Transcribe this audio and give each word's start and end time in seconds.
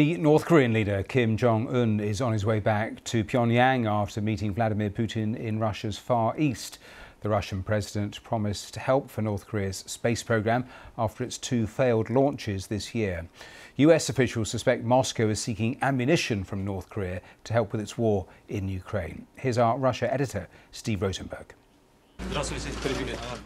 The 0.00 0.16
North 0.16 0.46
Korean 0.46 0.72
leader 0.72 1.02
Kim 1.02 1.36
Jong 1.36 1.68
un 1.68 2.00
is 2.00 2.22
on 2.22 2.32
his 2.32 2.46
way 2.46 2.58
back 2.58 3.04
to 3.04 3.22
Pyongyang 3.22 3.86
after 3.86 4.22
meeting 4.22 4.54
Vladimir 4.54 4.88
Putin 4.88 5.36
in 5.36 5.58
Russia's 5.58 5.98
Far 5.98 6.34
East. 6.38 6.78
The 7.20 7.28
Russian 7.28 7.62
president 7.62 8.24
promised 8.24 8.72
to 8.72 8.80
help 8.80 9.10
for 9.10 9.20
North 9.20 9.46
Korea's 9.46 9.84
space 9.86 10.22
program 10.22 10.64
after 10.96 11.22
its 11.22 11.36
two 11.36 11.66
failed 11.66 12.08
launches 12.08 12.68
this 12.68 12.94
year. 12.94 13.28
US 13.76 14.08
officials 14.08 14.48
suspect 14.50 14.84
Moscow 14.84 15.28
is 15.28 15.38
seeking 15.38 15.76
ammunition 15.82 16.44
from 16.44 16.64
North 16.64 16.88
Korea 16.88 17.20
to 17.44 17.52
help 17.52 17.70
with 17.70 17.82
its 17.82 17.98
war 17.98 18.24
in 18.48 18.70
Ukraine. 18.70 19.26
Here's 19.34 19.58
our 19.58 19.76
Russia 19.76 20.10
editor, 20.10 20.48
Steve 20.72 21.02
Rosenberg. 21.02 21.52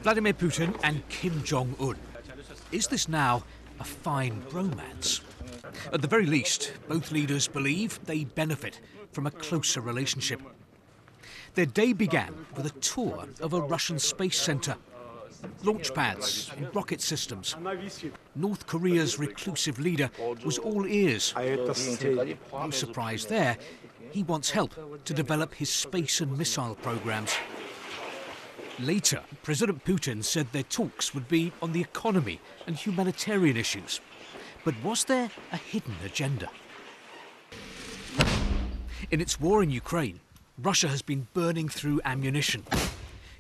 Vladimir 0.05 0.34
Putin 0.34 0.79
and 0.84 1.02
Kim 1.09 1.43
Jong 1.43 1.75
un. 1.80 1.96
Is 2.71 2.86
this 2.86 3.09
now 3.09 3.43
a 3.80 3.84
fine 3.84 4.41
bromance? 4.43 5.21
At 5.93 6.02
the 6.02 6.09
very 6.09 6.27
least, 6.27 6.72
both 6.88 7.12
leaders 7.12 7.48
believe 7.48 7.99
they 8.04 8.25
benefit 8.25 8.80
from 9.12 9.26
a 9.26 9.30
closer 9.30 9.80
relationship. 9.80 10.40
Their 11.54 11.66
day 11.66 11.93
began 11.93 12.46
with 12.57 12.66
a 12.66 12.80
tour 12.80 13.26
of 13.40 13.53
a 13.53 13.61
Russian 13.61 13.99
space 13.99 14.40
centre. 14.40 14.76
Launch 15.63 15.93
pads 15.94 16.50
and 16.57 16.75
rocket 16.75 17.00
systems. 17.00 17.54
North 18.35 18.66
Korea's 18.66 19.18
reclusive 19.18 19.79
leader 19.79 20.11
was 20.44 20.58
all 20.58 20.86
ears. 20.86 21.35
No 21.36 22.71
surprise 22.71 23.27
there, 23.27 23.57
he 24.11 24.22
wants 24.22 24.50
help 24.50 25.04
to 25.04 25.14
develop 25.14 25.54
his 25.54 25.71
space 25.71 26.21
and 26.21 26.36
missile 26.36 26.77
programs. 26.77 27.35
Later, 28.80 29.22
President 29.43 29.85
Putin 29.85 30.25
said 30.25 30.50
their 30.50 30.64
talks 30.64 31.14
would 31.14 31.29
be 31.29 31.52
on 31.63 31.72
the 31.72 31.80
economy 31.80 32.41
and 32.66 32.75
humanitarian 32.75 33.56
issues. 33.56 34.00
But 34.64 34.75
was 34.83 35.05
there 35.05 35.31
a 35.53 35.56
hidden 35.59 35.95
agenda? 36.05 36.48
In 39.11 39.20
its 39.20 39.39
war 39.39 39.62
in 39.62 39.70
Ukraine, 39.70 40.20
Russia 40.62 40.88
has 40.88 41.02
been 41.02 41.27
burning 41.34 41.69
through 41.69 42.00
ammunition. 42.06 42.64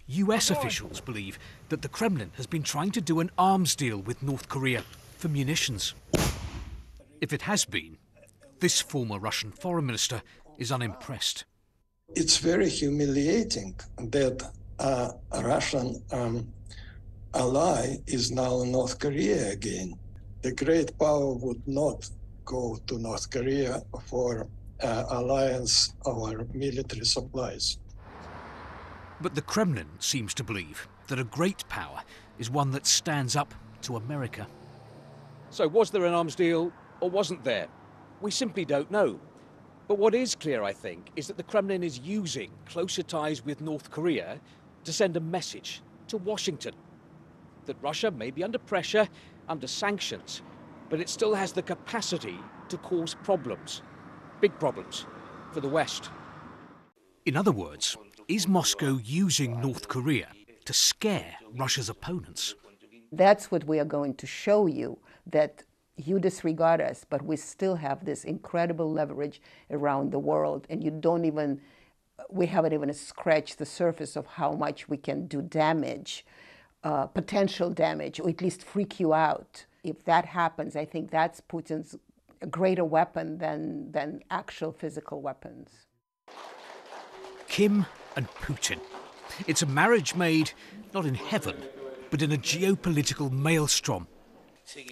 US 0.06 0.50
officials 0.50 1.00
believe 1.00 1.38
that 1.70 1.80
the 1.80 1.88
Kremlin 1.88 2.30
has 2.36 2.46
been 2.46 2.62
trying 2.62 2.90
to 2.90 3.00
do 3.00 3.20
an 3.20 3.30
arms 3.38 3.74
deal 3.74 3.96
with 3.96 4.22
North 4.22 4.50
Korea 4.50 4.84
for 5.16 5.28
munitions. 5.28 5.94
If 7.22 7.32
it 7.32 7.42
has 7.42 7.64
been, 7.64 7.96
this 8.60 8.82
former 8.82 9.18
Russian 9.18 9.50
foreign 9.50 9.86
minister 9.86 10.20
is 10.58 10.70
unimpressed. 10.70 11.44
It's 12.14 12.36
very 12.36 12.68
humiliating 12.68 13.76
that 13.98 14.42
uh, 14.78 15.12
a 15.32 15.42
Russian 15.42 16.02
um, 16.12 16.52
ally 17.32 17.96
is 18.06 18.30
now 18.30 18.62
North 18.64 18.98
Korea 18.98 19.52
again 19.52 19.98
the 20.44 20.52
great 20.52 20.96
power 20.98 21.32
would 21.32 21.66
not 21.66 22.06
go 22.44 22.78
to 22.86 22.98
North 22.98 23.30
Korea 23.30 23.80
for 24.04 24.46
uh, 24.82 25.04
alliance 25.08 25.94
or 26.04 26.46
military 26.52 27.06
supplies. 27.06 27.78
But 29.22 29.34
the 29.34 29.40
Kremlin 29.40 29.88
seems 30.00 30.34
to 30.34 30.44
believe 30.44 30.86
that 31.08 31.18
a 31.18 31.24
great 31.24 31.66
power 31.70 32.02
is 32.38 32.50
one 32.50 32.72
that 32.72 32.86
stands 32.86 33.36
up 33.36 33.54
to 33.82 33.96
America. 33.96 34.46
So, 35.48 35.66
was 35.66 35.90
there 35.90 36.04
an 36.04 36.12
arms 36.12 36.34
deal 36.34 36.70
or 37.00 37.08
wasn't 37.08 37.42
there? 37.42 37.68
We 38.20 38.30
simply 38.30 38.66
don't 38.66 38.90
know. 38.90 39.18
But 39.88 39.96
what 39.96 40.14
is 40.14 40.34
clear, 40.34 40.62
I 40.62 40.74
think, 40.74 41.10
is 41.16 41.26
that 41.28 41.38
the 41.38 41.42
Kremlin 41.42 41.82
is 41.82 42.00
using 42.00 42.50
closer 42.66 43.02
ties 43.02 43.42
with 43.42 43.62
North 43.62 43.90
Korea 43.90 44.38
to 44.84 44.92
send 44.92 45.16
a 45.16 45.20
message 45.20 45.80
to 46.08 46.18
Washington 46.18 46.74
that 47.66 47.76
Russia 47.80 48.10
may 48.10 48.30
be 48.30 48.44
under 48.44 48.58
pressure 48.58 49.08
under 49.48 49.66
sanctions, 49.66 50.42
but 50.88 51.00
it 51.00 51.08
still 51.08 51.34
has 51.34 51.52
the 51.52 51.62
capacity 51.62 52.38
to 52.68 52.76
cause 52.78 53.14
problems, 53.22 53.82
big 54.40 54.58
problems, 54.58 55.06
for 55.52 55.60
the 55.60 55.68
West. 55.68 56.10
In 57.26 57.36
other 57.36 57.52
words, 57.52 57.96
is 58.28 58.48
Moscow 58.48 58.98
using 59.02 59.60
North 59.60 59.88
Korea 59.88 60.28
to 60.64 60.72
scare 60.72 61.34
Russia's 61.56 61.88
opponents? 61.88 62.54
That's 63.12 63.50
what 63.50 63.64
we 63.64 63.78
are 63.78 63.84
going 63.84 64.14
to 64.14 64.26
show 64.26 64.66
you 64.66 64.98
that 65.26 65.62
you 65.96 66.18
disregard 66.18 66.80
us, 66.80 67.06
but 67.08 67.22
we 67.22 67.36
still 67.36 67.76
have 67.76 68.04
this 68.04 68.24
incredible 68.24 68.90
leverage 68.90 69.40
around 69.70 70.10
the 70.10 70.18
world, 70.18 70.66
and 70.68 70.82
you 70.82 70.90
don't 70.90 71.24
even, 71.24 71.60
we 72.30 72.46
haven't 72.46 72.72
even 72.72 72.92
scratched 72.92 73.58
the 73.58 73.66
surface 73.66 74.16
of 74.16 74.26
how 74.26 74.52
much 74.52 74.88
we 74.88 74.96
can 74.96 75.26
do 75.26 75.40
damage 75.40 76.24
uh, 76.84 77.06
potential 77.06 77.70
damage 77.70 78.20
or 78.20 78.28
at 78.28 78.40
least 78.40 78.62
freak 78.62 79.00
you 79.00 79.12
out. 79.14 79.64
If 79.82 80.04
that 80.04 80.26
happens, 80.26 80.76
I 80.76 80.84
think 80.84 81.10
that's 81.10 81.40
Putin's 81.40 81.96
greater 82.50 82.84
weapon 82.84 83.38
than, 83.38 83.90
than 83.92 84.22
actual 84.30 84.70
physical 84.72 85.20
weapons. 85.22 85.70
Kim 87.48 87.86
and 88.16 88.28
Putin. 88.28 88.80
It's 89.46 89.62
a 89.62 89.66
marriage 89.66 90.14
made 90.14 90.52
not 90.92 91.06
in 91.06 91.14
heaven, 91.14 91.56
but 92.10 92.22
in 92.22 92.32
a 92.32 92.36
geopolitical 92.36 93.30
maelstrom. 93.30 94.06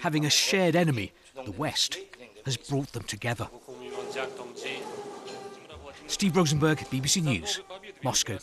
Having 0.00 0.26
a 0.26 0.30
shared 0.30 0.76
enemy, 0.76 1.12
the 1.44 1.52
West, 1.52 1.98
has 2.44 2.56
brought 2.56 2.92
them 2.92 3.04
together. 3.04 3.48
Steve 6.06 6.36
Rosenberg, 6.36 6.78
BBC 6.78 7.22
News, 7.22 7.60
Moscow. 8.02 8.38